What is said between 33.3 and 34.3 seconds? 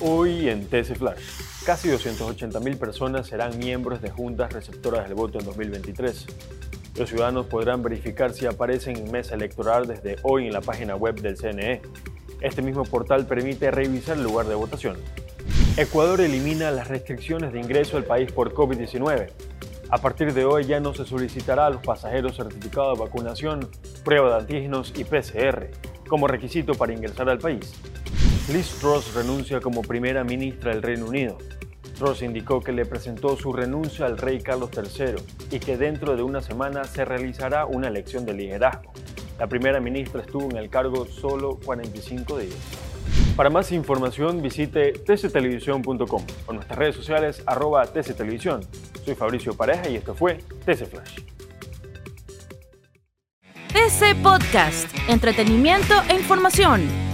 su renuncia al